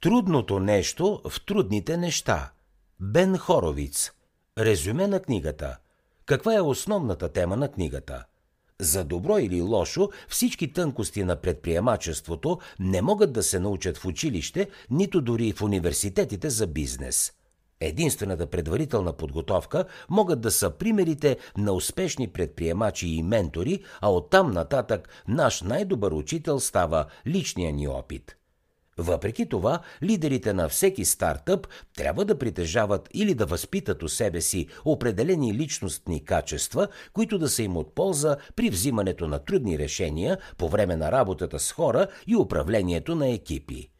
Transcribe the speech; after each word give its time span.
Трудното 0.00 0.60
нещо 0.60 1.20
в 1.28 1.44
трудните 1.46 1.96
неща. 1.96 2.52
Бен 3.00 3.38
Хоровиц. 3.38 4.10
Резюме 4.58 5.06
на 5.06 5.20
книгата. 5.20 5.76
Каква 6.26 6.54
е 6.54 6.60
основната 6.60 7.28
тема 7.28 7.56
на 7.56 7.68
книгата? 7.68 8.24
За 8.78 9.04
добро 9.04 9.38
или 9.38 9.60
лошо, 9.60 10.08
всички 10.28 10.72
тънкости 10.72 11.24
на 11.24 11.36
предприемачеството 11.36 12.58
не 12.78 13.02
могат 13.02 13.32
да 13.32 13.42
се 13.42 13.60
научат 13.60 13.98
в 13.98 14.04
училище, 14.04 14.68
нито 14.90 15.20
дори 15.20 15.52
в 15.52 15.62
университетите 15.62 16.50
за 16.50 16.66
бизнес. 16.66 17.32
Единствената 17.80 18.46
предварителна 18.46 19.12
подготовка 19.12 19.84
могат 20.08 20.40
да 20.40 20.50
са 20.50 20.70
примерите 20.70 21.38
на 21.56 21.72
успешни 21.72 22.28
предприемачи 22.28 23.08
и 23.08 23.22
ментори, 23.22 23.84
а 24.00 24.12
оттам 24.12 24.50
нататък 24.50 25.08
наш 25.28 25.62
най-добър 25.62 26.12
учител 26.12 26.60
става 26.60 27.06
личния 27.26 27.72
ни 27.72 27.88
опит– 27.88 28.36
въпреки 29.00 29.48
това, 29.48 29.80
лидерите 30.02 30.52
на 30.52 30.68
всеки 30.68 31.04
стартъп 31.04 31.68
трябва 31.96 32.24
да 32.24 32.38
притежават 32.38 33.08
или 33.14 33.34
да 33.34 33.46
възпитат 33.46 34.02
у 34.02 34.08
себе 34.08 34.40
си 34.40 34.66
определени 34.84 35.54
личностни 35.54 36.24
качества, 36.24 36.88
които 37.12 37.38
да 37.38 37.48
са 37.48 37.62
им 37.62 37.76
от 37.76 37.94
полза 37.94 38.36
при 38.56 38.70
взимането 38.70 39.28
на 39.28 39.38
трудни 39.38 39.78
решения 39.78 40.38
по 40.58 40.68
време 40.68 40.96
на 40.96 41.12
работата 41.12 41.58
с 41.58 41.72
хора 41.72 42.06
и 42.26 42.36
управлението 42.36 43.14
на 43.14 43.28
екипи. 43.28 43.90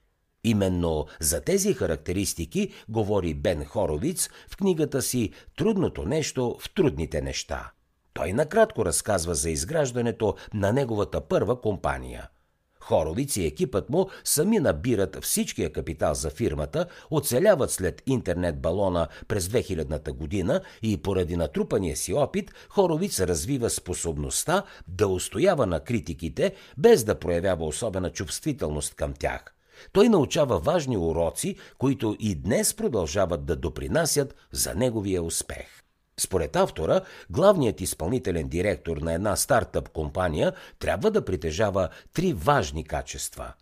Именно 0.44 1.06
за 1.20 1.40
тези 1.40 1.74
характеристики 1.74 2.72
говори 2.88 3.34
Бен 3.34 3.64
Хоровиц 3.64 4.28
в 4.48 4.56
книгата 4.56 5.02
си 5.02 5.32
Трудното 5.56 6.04
нещо 6.04 6.56
в 6.60 6.74
трудните 6.74 7.22
неща. 7.22 7.72
Той 8.12 8.32
накратко 8.32 8.84
разказва 8.84 9.34
за 9.34 9.50
изграждането 9.50 10.36
на 10.54 10.72
неговата 10.72 11.20
първа 11.20 11.60
компания– 11.60 12.28
Хоровиц 12.80 13.36
и 13.36 13.46
екипът 13.46 13.90
му 13.90 14.08
сами 14.24 14.58
набират 14.58 15.24
всичкия 15.24 15.72
капитал 15.72 16.14
за 16.14 16.30
фирмата, 16.30 16.86
оцеляват 17.10 17.70
след 17.70 18.02
интернет 18.06 18.60
балона 18.60 19.08
през 19.28 19.48
2000-та 19.48 20.12
година 20.12 20.60
и 20.82 20.96
поради 20.96 21.36
натрупания 21.36 21.96
си 21.96 22.14
опит 22.14 22.52
Хоровиц 22.68 23.20
развива 23.20 23.70
способността 23.70 24.62
да 24.88 25.08
устоява 25.08 25.66
на 25.66 25.80
критиките, 25.80 26.54
без 26.78 27.04
да 27.04 27.18
проявява 27.18 27.66
особена 27.66 28.10
чувствителност 28.10 28.94
към 28.94 29.12
тях. 29.12 29.54
Той 29.92 30.08
научава 30.08 30.58
важни 30.58 30.96
уроци, 30.96 31.56
които 31.78 32.16
и 32.20 32.34
днес 32.34 32.74
продължават 32.74 33.44
да 33.44 33.56
допринасят 33.56 34.34
за 34.52 34.74
неговия 34.74 35.22
успех. 35.22 35.82
Според 36.20 36.56
автора, 36.56 37.00
главният 37.30 37.80
изпълнителен 37.80 38.48
директор 38.48 38.96
на 38.96 39.12
една 39.12 39.36
стартъп 39.36 39.88
компания 39.88 40.52
трябва 40.78 41.10
да 41.10 41.24
притежава 41.24 41.88
три 42.14 42.32
важни 42.32 42.84
качества. 42.84 43.52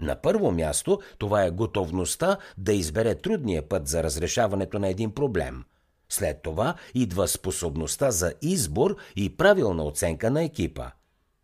На 0.00 0.16
първо 0.16 0.52
място 0.52 1.00
това 1.18 1.44
е 1.44 1.50
готовността 1.50 2.36
да 2.58 2.72
избере 2.72 3.14
трудния 3.14 3.68
път 3.68 3.88
за 3.88 4.02
разрешаването 4.02 4.78
на 4.78 4.88
един 4.88 5.14
проблем. 5.14 5.64
След 6.08 6.42
това 6.42 6.74
идва 6.94 7.28
способността 7.28 8.10
за 8.10 8.34
избор 8.42 8.96
и 9.16 9.36
правилна 9.36 9.84
оценка 9.84 10.30
на 10.30 10.44
екипа. 10.44 10.90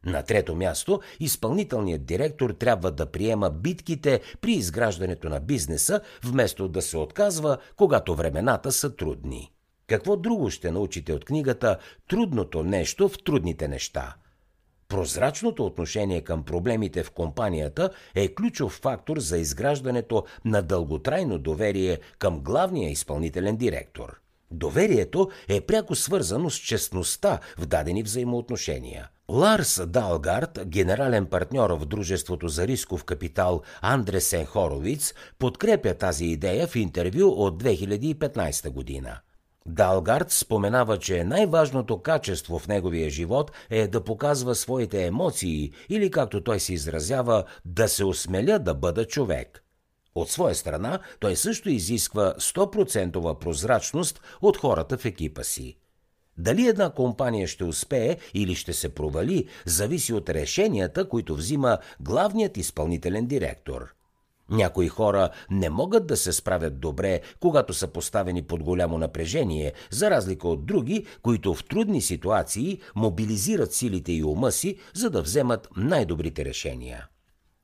На 0.06 0.22
трето 0.22 0.54
място, 0.54 1.00
изпълнителният 1.20 2.04
директор 2.04 2.50
трябва 2.50 2.90
да 2.90 3.06
приема 3.06 3.50
битките 3.50 4.20
при 4.40 4.52
изграждането 4.52 5.28
на 5.28 5.40
бизнеса, 5.40 6.00
вместо 6.24 6.68
да 6.68 6.82
се 6.82 6.96
отказва, 6.98 7.58
когато 7.76 8.14
времената 8.14 8.72
са 8.72 8.96
трудни. 8.96 9.52
Какво 9.86 10.16
друго 10.16 10.50
ще 10.50 10.70
научите 10.70 11.12
от 11.12 11.24
книгата 11.24 11.78
Трудното 12.08 12.62
нещо 12.62 13.08
в 13.08 13.24
трудните 13.24 13.68
неща? 13.68 14.14
Прозрачното 14.88 15.66
отношение 15.66 16.20
към 16.20 16.44
проблемите 16.44 17.02
в 17.02 17.10
компанията 17.10 17.90
е 18.14 18.34
ключов 18.34 18.72
фактор 18.82 19.18
за 19.18 19.38
изграждането 19.38 20.24
на 20.44 20.62
дълготрайно 20.62 21.38
доверие 21.38 21.98
към 22.18 22.40
главния 22.40 22.90
изпълнителен 22.90 23.56
директор. 23.56 24.20
Доверието 24.50 25.30
е 25.48 25.60
пряко 25.60 25.94
свързано 25.94 26.50
с 26.50 26.56
честността 26.56 27.38
в 27.58 27.66
дадени 27.66 28.02
взаимоотношения. 28.02 29.08
Ларс 29.28 29.80
Далгард, 29.86 30.58
генерален 30.66 31.26
партньор 31.26 31.70
в 31.70 31.86
Дружеството 31.86 32.48
за 32.48 32.66
рисков 32.66 33.04
капитал 33.04 33.62
Андресен 33.80 34.46
Хоровиц, 34.46 35.14
подкрепя 35.38 35.94
тази 35.94 36.24
идея 36.24 36.66
в 36.66 36.76
интервю 36.76 37.28
от 37.28 37.62
2015 37.62 38.70
година. 38.70 39.20
Далгард 39.66 40.30
споменава, 40.30 40.98
че 40.98 41.24
най-важното 41.24 41.98
качество 41.98 42.58
в 42.58 42.68
неговия 42.68 43.10
живот 43.10 43.52
е 43.70 43.86
да 43.88 44.04
показва 44.04 44.54
своите 44.54 45.06
емоции 45.06 45.72
или, 45.88 46.10
както 46.10 46.44
той 46.44 46.60
се 46.60 46.74
изразява, 46.74 47.44
да 47.64 47.88
се 47.88 48.04
осмеля 48.04 48.58
да 48.58 48.74
бъда 48.74 49.04
човек. 49.04 49.64
От 50.14 50.30
своя 50.30 50.54
страна, 50.54 50.98
той 51.20 51.36
също 51.36 51.70
изисква 51.70 52.34
100% 52.38 53.38
прозрачност 53.38 54.20
от 54.42 54.56
хората 54.56 54.98
в 54.98 55.04
екипа 55.04 55.42
си. 55.42 55.76
Дали 56.38 56.66
една 56.66 56.90
компания 56.90 57.48
ще 57.48 57.64
успее 57.64 58.16
или 58.34 58.54
ще 58.54 58.72
се 58.72 58.94
провали, 58.94 59.48
зависи 59.66 60.12
от 60.12 60.28
решенията, 60.28 61.08
които 61.08 61.34
взима 61.34 61.78
главният 62.00 62.56
изпълнителен 62.56 63.26
директор– 63.26 63.94
някои 64.52 64.88
хора 64.88 65.30
не 65.50 65.70
могат 65.70 66.06
да 66.06 66.16
се 66.16 66.32
справят 66.32 66.80
добре, 66.80 67.20
когато 67.40 67.74
са 67.74 67.88
поставени 67.88 68.42
под 68.42 68.62
голямо 68.62 68.98
напрежение, 68.98 69.72
за 69.90 70.10
разлика 70.10 70.48
от 70.48 70.66
други, 70.66 71.06
които 71.22 71.54
в 71.54 71.64
трудни 71.64 72.02
ситуации 72.02 72.80
мобилизират 72.94 73.72
силите 73.72 74.12
и 74.12 74.24
ума 74.24 74.52
си, 74.52 74.76
за 74.94 75.10
да 75.10 75.22
вземат 75.22 75.68
най-добрите 75.76 76.44
решения. 76.44 77.06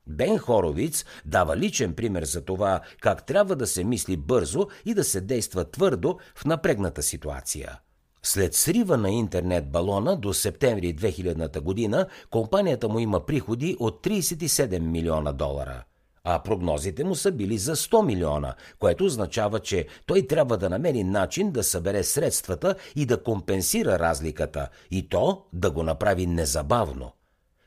Бен 0.07 0.37
Хоровиц 0.37 1.05
дава 1.25 1.57
личен 1.57 1.93
пример 1.93 2.23
за 2.23 2.41
това 2.41 2.81
как 3.01 3.25
трябва 3.25 3.55
да 3.55 3.67
се 3.67 3.83
мисли 3.83 4.17
бързо 4.17 4.67
и 4.85 4.93
да 4.93 5.03
се 5.03 5.21
действа 5.21 5.71
твърдо 5.71 6.19
в 6.35 6.45
напрегната 6.45 7.03
ситуация. 7.03 7.79
След 8.23 8.53
срива 8.53 8.97
на 8.97 9.11
интернет 9.11 9.71
балона 9.71 10.15
до 10.15 10.33
септември 10.33 10.95
2000 10.95 11.59
година, 11.59 12.07
компанията 12.29 12.89
му 12.89 12.99
има 12.99 13.25
приходи 13.25 13.75
от 13.79 14.05
37 14.05 14.79
милиона 14.79 15.31
долара– 15.31 15.83
а 16.23 16.43
прогнозите 16.43 17.03
му 17.03 17.15
са 17.15 17.31
били 17.31 17.57
за 17.57 17.75
100 17.75 18.05
милиона, 18.05 18.55
което 18.79 19.05
означава, 19.05 19.59
че 19.59 19.87
той 20.05 20.27
трябва 20.27 20.57
да 20.57 20.69
намери 20.69 21.03
начин 21.03 21.51
да 21.51 21.63
събере 21.63 22.03
средствата 22.03 22.75
и 22.95 23.05
да 23.05 23.23
компенсира 23.23 23.99
разликата, 23.99 24.67
и 24.91 25.09
то 25.09 25.45
да 25.53 25.71
го 25.71 25.83
направи 25.83 26.25
незабавно. 26.25 27.11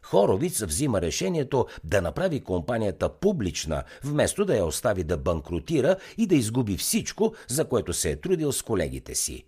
Хоровиц 0.03 0.63
взима 0.63 1.03
решението 1.03 1.67
да 1.85 2.03
направи 2.03 2.41
компанията 2.41 3.09
публична, 3.09 3.83
вместо 4.05 4.45
да 4.45 4.57
я 4.57 4.65
остави 4.65 5.05
да 5.05 5.17
банкротира 5.17 5.97
и 6.19 6.27
да 6.27 6.35
изгуби 6.35 6.77
всичко, 6.77 7.35
за 7.49 7.65
което 7.65 7.93
се 7.93 8.11
е 8.11 8.21
трудил 8.21 8.53
с 8.53 8.63
колегите 8.63 9.15
си. 9.15 9.45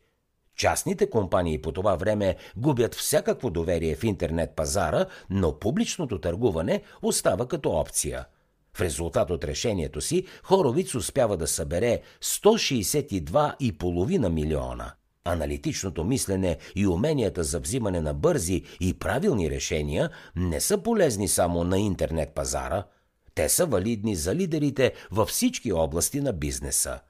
Частните 0.56 1.10
компании 1.10 1.62
по 1.62 1.72
това 1.72 1.96
време 1.96 2.36
губят 2.56 2.94
всякакво 2.94 3.50
доверие 3.50 3.96
в 3.96 4.04
интернет 4.04 4.50
пазара, 4.56 5.06
но 5.30 5.58
публичното 5.58 6.20
търгуване 6.20 6.82
остава 7.02 7.48
като 7.48 7.70
опция– 7.70 8.24
в 8.74 8.80
резултат 8.80 9.30
от 9.30 9.44
решението 9.44 10.00
си, 10.00 10.26
Хоровиц 10.42 10.94
успява 10.94 11.36
да 11.36 11.46
събере 11.46 12.00
162,5 12.22 14.28
милиона. 14.28 14.92
Аналитичното 15.24 16.04
мислене 16.04 16.58
и 16.76 16.86
уменията 16.86 17.44
за 17.44 17.60
взимане 17.60 18.00
на 18.00 18.14
бързи 18.14 18.62
и 18.80 18.94
правилни 18.94 19.50
решения 19.50 20.10
не 20.36 20.60
са 20.60 20.78
полезни 20.78 21.28
само 21.28 21.64
на 21.64 21.78
интернет 21.78 22.34
пазара. 22.34 22.84
Те 23.34 23.48
са 23.48 23.66
валидни 23.66 24.16
за 24.16 24.34
лидерите 24.34 24.92
във 25.10 25.28
всички 25.28 25.72
области 25.72 26.20
на 26.20 26.32
бизнеса. 26.32 27.00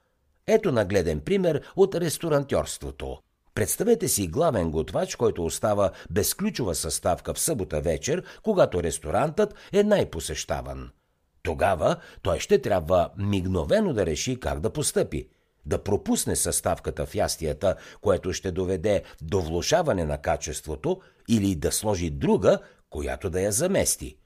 Ето 0.46 0.72
нагледен 0.72 1.20
пример 1.20 1.62
от 1.76 1.94
ресторантьорството. 1.94 3.18
Представете 3.54 4.08
си 4.08 4.26
главен 4.26 4.70
готвач, 4.70 5.16
който 5.16 5.44
остава 5.44 5.90
без 6.10 6.34
ключова 6.34 6.74
съставка 6.74 7.34
в 7.34 7.38
събота 7.38 7.80
вечер, 7.80 8.22
когато 8.42 8.82
ресторантът 8.82 9.54
е 9.72 9.82
най-посещаван– 9.82 10.90
тогава 11.44 11.96
той 12.22 12.40
ще 12.40 12.58
трябва 12.58 13.10
мигновено 13.18 13.92
да 13.92 14.06
реши 14.06 14.40
как 14.40 14.60
да 14.60 14.70
постъпи. 14.70 15.28
Да 15.66 15.82
пропусне 15.82 16.36
съставката 16.36 17.06
в 17.06 17.14
ястията, 17.14 17.76
което 18.00 18.32
ще 18.32 18.50
доведе 18.50 19.02
до 19.22 19.40
влушаване 19.40 20.04
на 20.04 20.18
качеството, 20.18 21.00
или 21.28 21.54
да 21.54 21.72
сложи 21.72 22.10
друга, 22.10 22.58
която 22.90 23.30
да 23.30 23.40
я 23.40 23.52
замести. 23.52 24.16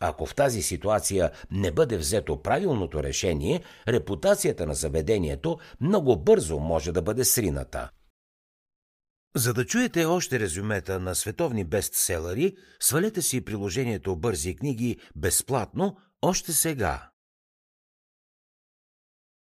Ако 0.00 0.26
в 0.26 0.34
тази 0.34 0.62
ситуация 0.62 1.30
не 1.50 1.70
бъде 1.70 1.96
взето 1.96 2.42
правилното 2.42 3.02
решение, 3.02 3.62
репутацията 3.88 4.66
на 4.66 4.74
заведението 4.74 5.58
много 5.80 6.16
бързо 6.16 6.58
може 6.58 6.92
да 6.92 7.02
бъде 7.02 7.24
срината. 7.24 7.90
За 9.36 9.54
да 9.54 9.66
чуете 9.66 10.04
още 10.04 10.40
резюмета 10.40 11.00
на 11.00 11.14
световни 11.14 11.64
бестселери, 11.64 12.56
свалете 12.80 13.22
си 13.22 13.44
приложението 13.44 14.16
Бързи 14.16 14.56
книги 14.56 14.98
безплатно 15.16 15.96
още 16.24 16.52
сега. 16.52 17.10